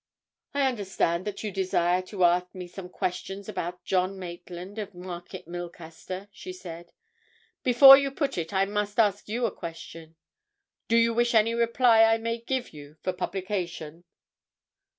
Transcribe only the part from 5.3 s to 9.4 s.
Milcaster?" she said. "Before you put it. I must ask